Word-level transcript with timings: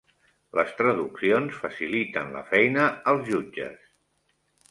Les 0.59 0.69
traduccions 0.79 1.59
faciliten 1.65 2.33
la 2.37 2.43
feina 2.53 2.89
als 3.13 3.31
jutges. 3.35 3.87